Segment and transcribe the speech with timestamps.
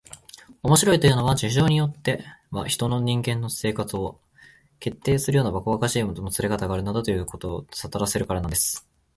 [0.63, 4.19] 「面白いというのは、事情によっては一人の人間の生活を
[4.79, 8.89] 決定するようなばかばかしいもつれかたがあるものだ、ということをさとらせられるからなんです」